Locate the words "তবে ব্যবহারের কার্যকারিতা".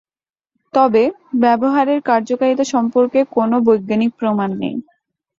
0.73-2.65